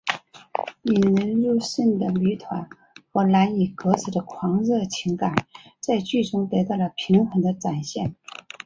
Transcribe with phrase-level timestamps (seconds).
[0.81, 2.67] 引人入胜的谜团
[3.11, 5.35] 和难以割舍的狂热情感
[5.79, 8.15] 在剧中得到了平衡的展现。